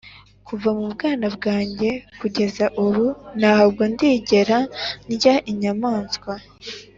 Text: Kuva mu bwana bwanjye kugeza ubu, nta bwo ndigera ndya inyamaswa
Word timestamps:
Kuva 0.47 0.69
mu 0.77 0.85
bwana 0.93 1.25
bwanjye 1.35 1.89
kugeza 2.19 2.65
ubu, 2.85 3.05
nta 3.39 3.55
bwo 3.69 3.83
ndigera 3.93 4.59
ndya 5.11 5.35
inyamaswa 5.51 6.33